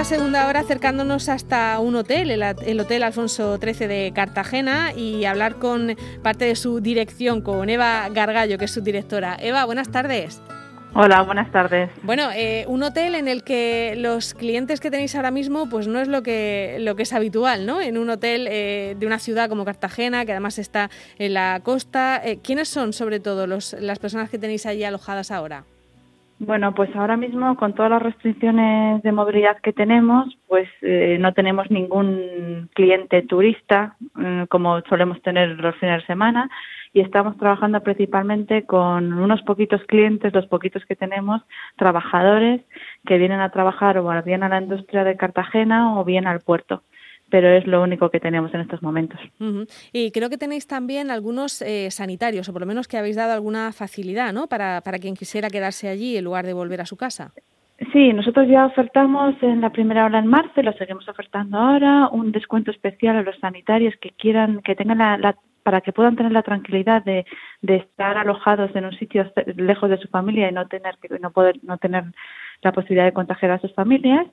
[0.00, 5.56] esta segunda hora acercándonos hasta un hotel, el, Hotel Alfonso XIII de Cartagena, y hablar
[5.56, 9.36] con parte de su dirección, con Eva Gargallo, que es su directora.
[9.40, 10.40] Eva, buenas tardes.
[10.94, 11.90] Hola, buenas tardes.
[12.04, 15.98] Bueno, eh, un hotel en el que los clientes que tenéis ahora mismo, pues no
[15.98, 17.80] es lo que, lo que es habitual, ¿no?
[17.80, 22.22] En un hotel eh, de una ciudad como Cartagena, que además está en la costa.
[22.24, 25.64] Eh, ¿Quiénes son, sobre todo, los, las personas que tenéis allí alojadas ahora?
[26.40, 31.68] Bueno, pues ahora mismo con todas las restricciones de movilidad que tenemos, pues no tenemos
[31.68, 33.96] ningún cliente turista
[34.48, 36.48] como solemos tener los fines de semana,
[36.92, 41.42] y estamos trabajando principalmente con unos poquitos clientes, los poquitos que tenemos,
[41.76, 42.62] trabajadores
[43.04, 46.82] que vienen a trabajar o bien a la industria de Cartagena o bien al puerto
[47.30, 49.20] pero es lo único que tenemos en estos momentos.
[49.92, 53.32] Y creo que tenéis también algunos eh, sanitarios, o por lo menos que habéis dado
[53.32, 54.46] alguna facilidad ¿no?
[54.46, 57.32] para, para quien quisiera quedarse allí en lugar de volver a su casa.
[57.92, 62.08] Sí, nosotros ya ofertamos en la primera hora en marzo y lo seguimos ofertando ahora,
[62.08, 66.32] un descuento especial a los sanitarios que quieran, que tengan la, para que puedan tener
[66.32, 67.24] la tranquilidad de,
[67.62, 71.76] estar alojados en un sitio lejos de su familia y no tener no poder no
[71.76, 72.04] tener
[72.62, 74.26] la posibilidad de contagiar a sus familias.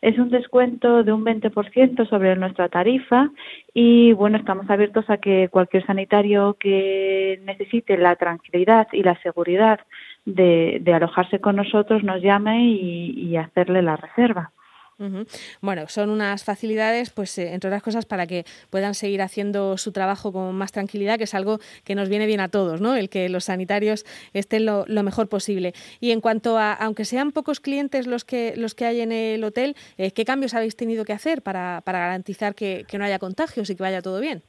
[0.00, 3.30] Es un descuento de un 20% sobre nuestra tarifa
[3.74, 9.80] y bueno, estamos abiertos a que cualquier sanitario que necesite la tranquilidad y la seguridad
[10.24, 14.52] de, alojarse con nosotros nos llame y hacerle la reserva.
[15.60, 19.92] Bueno, son unas facilidades, pues eh, entre otras cosas, para que puedan seguir haciendo su
[19.92, 22.94] trabajo con más tranquilidad, que es algo que nos viene bien a todos, ¿no?
[22.94, 25.74] El que los sanitarios estén lo, mejor posible.
[26.00, 29.42] Y en cuanto a, aunque sean pocos clientes los que los que hay en el
[29.42, 33.68] hotel, eh, ¿qué cambios habéis tenido que hacer para, para garantizar que no haya contagios
[33.70, 34.42] y que vaya todo bien?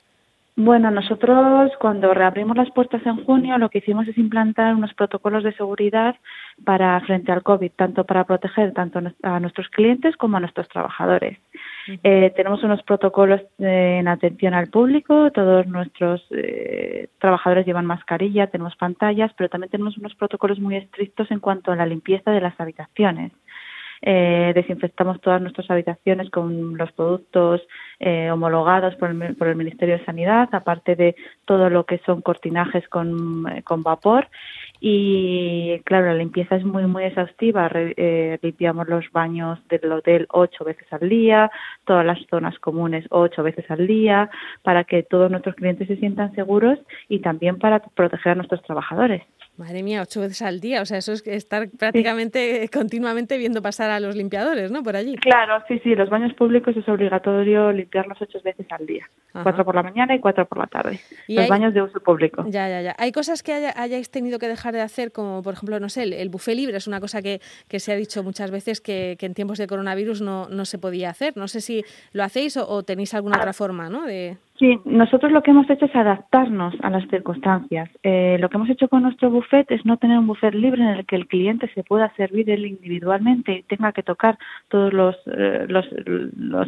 [0.55, 5.43] Bueno, nosotros cuando reabrimos las puertas en junio lo que hicimos es implantar unos protocolos
[5.43, 6.15] de seguridad
[6.63, 11.39] para frente al COVID, tanto para proteger tanto a nuestros clientes como a nuestros trabajadores.
[12.03, 18.75] Eh, tenemos unos protocolos en atención al público, todos nuestros eh, trabajadores llevan mascarilla, tenemos
[18.75, 22.59] pantallas, pero también tenemos unos protocolos muy estrictos en cuanto a la limpieza de las
[22.59, 23.31] habitaciones.
[24.05, 27.61] Eh, desinfectamos todas nuestras habitaciones con los productos
[28.01, 31.15] eh, homologados por el, por el, Ministerio de Sanidad, aparte de
[31.45, 34.27] todo lo que son cortinajes con, eh, con vapor.
[34.85, 37.71] Y claro, la limpieza es muy, muy exhaustiva.
[38.41, 41.49] limpiamos los baños del hotel ocho veces al día,
[41.85, 44.29] todas las zonas comunes ocho veces al día,
[44.61, 49.21] para que todos nuestros clientes se sientan seguros y también para proteger a nuestros trabajadores.
[49.55, 53.89] Madre mía, ocho veces al día, o sea, eso es estar prácticamente continuamente viendo pasar
[53.89, 54.83] a los limpiadores, ¿no?
[54.83, 55.15] Por allí.
[55.15, 59.09] Claro, sí, sí, los baños públicos es obligatorio limpiarlos ocho veces al día,
[59.41, 60.99] cuatro por la mañana y cuatro por la tarde.
[61.27, 62.45] los baños de uso público.
[62.47, 62.95] Ya, ya, ya.
[62.99, 66.29] ¿Hay cosas que hayáis tenido que dejar de hacer, como por ejemplo, no sé, el,
[66.29, 69.33] buffet libre es una cosa que, que, se ha dicho muchas veces que, que en
[69.33, 71.35] tiempos de coronavirus no, no, se podía hacer.
[71.35, 74.05] No sé si lo hacéis o, tenéis alguna otra forma, ¿no?
[74.05, 74.38] De...
[74.63, 77.90] Sí, nosotros lo que hemos hecho es adaptarnos a las circunstancias.
[78.01, 80.88] Eh, lo que hemos hecho con nuestro buffet es no tener un buffet libre en
[80.88, 84.38] el que el cliente se pueda servir él individualmente y tenga que tocar
[84.69, 85.85] todos los, eh, los,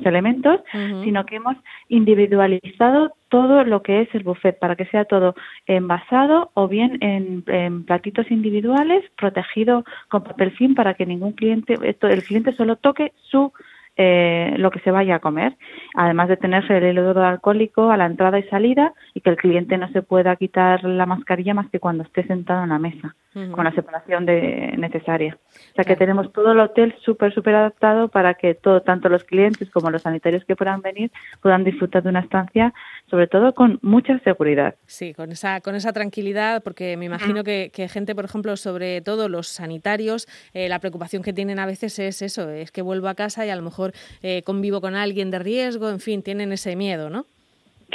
[0.06, 0.60] elementos,
[1.06, 1.56] sino que hemos
[1.88, 5.34] individualizado todo lo que es el buffet para que sea todo
[5.66, 11.76] envasado o bien en, en platitos individuales, protegido con papel film para que ningún cliente,
[11.82, 13.54] el cliente solo toque su
[13.98, 15.56] eh, lo que se vaya a comer,
[15.94, 19.78] además de tener el helado alcohólico a la entrada y salida y que el cliente
[19.78, 23.16] no se pueda quitar la mascarilla más que cuando esté sentado en la mesa,
[23.52, 25.38] con la separación de, necesaria.
[25.72, 29.26] O sea que tenemos todo el hotel súper, súper adaptado para que todo, tanto los
[29.26, 32.74] clientes como los sanitarios que puedan venir puedan disfrutar de una estancia,
[33.10, 34.76] sobre todo con mucha seguridad.
[34.86, 39.28] Sí, con esa, con esa tranquilidad, porque me imagino que, gente, por ejemplo, sobre todo
[39.28, 43.16] los sanitarios, eh, la preocupación que tienen a veces es eso, es que vuelvo a
[43.16, 43.92] casa y a lo mejor
[44.22, 47.26] eh, convivo con alguien de riesgo, en fin, tienen ese miedo, ¿no?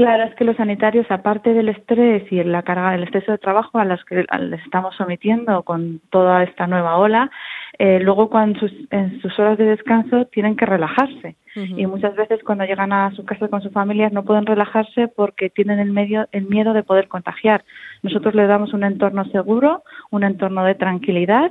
[0.00, 3.78] Claro, es que los sanitarios, aparte del estrés y la carga del exceso de trabajo
[3.78, 7.30] a los que les estamos sometiendo con toda esta nueva ola,
[7.78, 8.60] eh, luego cuando
[8.92, 11.36] en sus horas de descanso tienen que relajarse.
[11.54, 15.50] Y muchas veces cuando llegan a su casa con sus familias no pueden relajarse porque
[15.50, 17.64] tienen el, medio, el miedo de poder contagiar.
[18.02, 21.50] Nosotros les damos un entorno seguro, un entorno de tranquilidad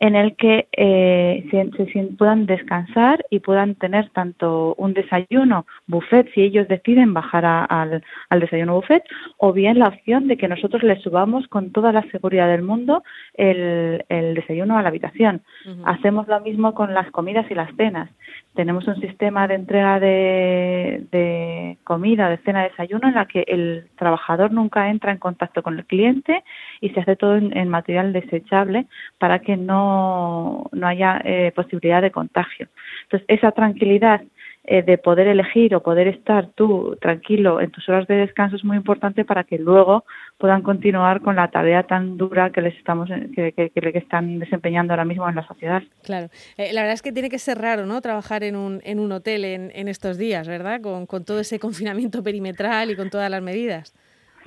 [0.00, 6.42] en el que eh, se, puedan descansar y puedan tener tanto un desayuno buffet si
[6.42, 8.02] ellos deciden bajar al,
[8.40, 9.02] desayuno buffet
[9.38, 13.02] o bien la opción de que nosotros les subamos con toda la seguridad del mundo
[13.34, 15.42] el, desayuno a la habitación.
[15.84, 18.10] Hacemos lo mismo con las comidas y las cenas
[18.58, 23.44] tenemos un sistema de entrega de, de, comida, de cena, de desayuno, en la que
[23.46, 26.42] el trabajador nunca entra en contacto con el cliente
[26.80, 32.10] y se hace todo en, material desechable para que no, no haya eh, posibilidad de
[32.10, 32.66] contagio.
[33.04, 34.22] Entonces, esa tranquilidad
[34.70, 38.64] eh, de poder elegir o poder estar tú tranquilo en tus horas de descanso es
[38.64, 40.04] muy importante para que luego
[40.36, 44.92] puedan continuar con la tarea tan dura que les estamos que, que, que están desempeñando
[44.92, 45.82] ahora mismo en la sociedad.
[46.04, 46.28] Claro,
[46.58, 48.02] eh, la verdad es que tiene que ser raro, ¿no?
[48.02, 50.82] Trabajar en un, en un hotel en, en estos días, ¿verdad?
[50.82, 53.94] Con, con todo ese confinamiento perimetral y con todas las medidas.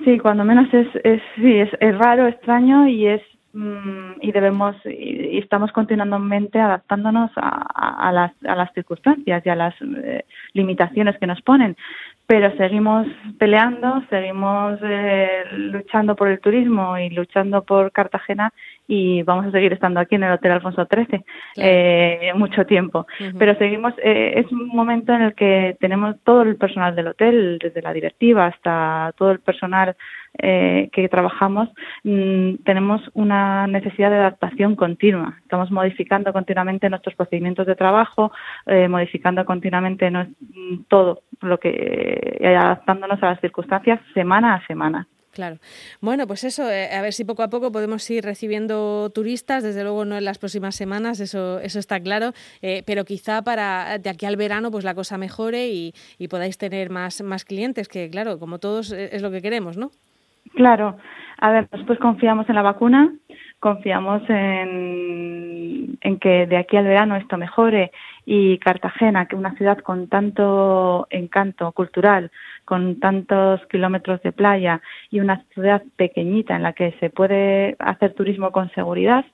[0.04, 3.22] Sí, cuando menos es, es sí, es, es raro, extraño y es
[3.54, 9.74] y debemos y, estamos continuamente adaptándonos a, a, las, a las circunstancias y a las
[9.82, 11.76] eh, limitaciones que nos ponen.
[12.26, 13.06] Pero seguimos
[13.38, 18.52] peleando, seguimos eh, luchando por el turismo y luchando por Cartagena
[18.86, 21.24] y vamos a seguir estando aquí en el Hotel Alfonso XIII
[21.56, 23.06] eh, mucho tiempo.
[23.38, 27.58] Pero seguimos, eh, es un momento en el que tenemos todo el personal del hotel,
[27.62, 29.96] desde la directiva hasta todo el personal
[30.38, 31.68] eh, que trabajamos,
[32.04, 35.36] mm, tenemos una necesidad de adaptación continua.
[35.42, 38.32] Estamos modificando continuamente nuestros procedimientos de trabajo,
[38.64, 40.26] eh, modificando continuamente no,
[40.88, 45.06] todo lo que eh, adaptándonos a las circunstancias semana a semana.
[45.32, 45.56] Claro.
[46.02, 49.82] Bueno, pues eso, eh, a ver si poco a poco podemos ir recibiendo turistas, desde
[49.82, 54.10] luego no en las próximas semanas, eso, eso está claro, eh, pero quizá para de
[54.10, 55.94] aquí al verano pues la cosa mejore y,
[56.28, 59.90] podáis tener más, más clientes, que claro, como todos es lo que queremos, ¿no?
[60.54, 60.96] Claro.
[61.38, 63.12] A ver, después confiamos en la vacuna,
[63.62, 67.92] confiamos en, en que de aquí al verano esto mejore
[68.26, 72.32] y Cartagena, que es una ciudad con tanto encanto cultural,
[72.64, 74.82] con tantos kilómetros de playa
[75.12, 79.24] y una ciudad pequeñita en la que se puede hacer turismo con seguridad.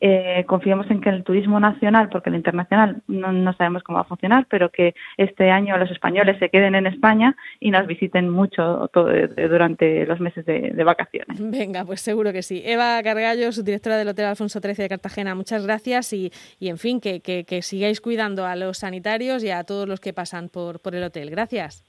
[0.00, 4.06] Eh, confiamos en que el turismo nacional, porque el internacional no, sabemos cómo va a
[4.08, 8.88] funcionar, pero que este año los españoles se queden en España y nos visiten mucho
[8.92, 9.10] todo,
[9.48, 11.38] durante los meses de, vacaciones.
[11.38, 12.62] Venga, pues seguro que sí.
[12.64, 17.00] Eva Cargallo, subdirectora del Hotel Alfonso XIII de Cartagena, muchas gracias y, y en fin,
[17.00, 20.80] que, que, que sigáis cuidando a los sanitarios y a todos los que pasan por,
[20.80, 21.30] por el hotel.
[21.30, 21.84] Gracias.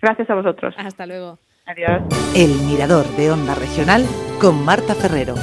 [0.00, 0.74] Gracias a vosotros.
[0.78, 1.38] Hasta luego.
[1.66, 2.02] Adiós.
[2.34, 4.04] El Mirador de Onda Regional
[4.40, 5.34] con Marta Ferrero.